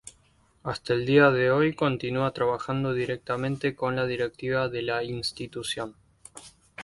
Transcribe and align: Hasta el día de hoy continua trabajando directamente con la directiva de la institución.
Hasta 0.63 0.93
el 0.95 1.05
día 1.05 1.29
de 1.29 1.51
hoy 1.51 1.75
continua 1.75 2.33
trabajando 2.33 2.91
directamente 2.95 3.75
con 3.75 3.95
la 3.95 4.07
directiva 4.07 4.67
de 4.67 4.81
la 4.81 5.03
institución. 5.03 5.95